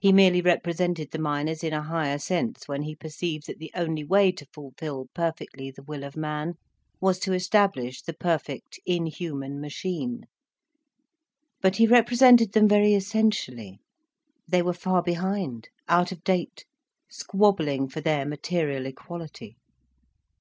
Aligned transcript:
He 0.00 0.10
merely 0.10 0.42
represented 0.42 1.12
the 1.12 1.20
miners 1.20 1.62
in 1.62 1.72
a 1.72 1.80
higher 1.82 2.18
sense 2.18 2.66
when 2.66 2.82
he 2.82 2.96
perceived 2.96 3.46
that 3.46 3.60
the 3.60 3.70
only 3.76 4.02
way 4.02 4.32
to 4.32 4.44
fulfil 4.52 5.06
perfectly 5.14 5.70
the 5.70 5.84
will 5.84 6.02
of 6.02 6.16
man 6.16 6.54
was 7.00 7.20
to 7.20 7.32
establish 7.32 8.02
the 8.02 8.12
perfect, 8.12 8.80
inhuman 8.86 9.60
machine. 9.60 10.24
But 11.62 11.76
he 11.76 11.86
represented 11.86 12.54
them 12.54 12.66
very 12.66 12.92
essentially, 12.94 13.78
they 14.48 14.62
were 14.62 14.72
far 14.72 15.00
behind, 15.00 15.68
out 15.88 16.10
of 16.10 16.24
date, 16.24 16.64
squabbling 17.08 17.88
for 17.88 18.00
their 18.00 18.26
material 18.26 18.84
equality. 18.84 19.54